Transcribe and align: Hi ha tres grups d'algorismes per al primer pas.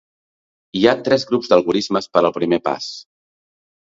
Hi 0.79 0.85
ha 0.85 0.93
tres 1.07 1.25
grups 1.31 1.51
d'algorismes 1.51 2.07
per 2.17 2.23
al 2.23 2.33
primer 2.39 2.59
pas. 2.71 2.89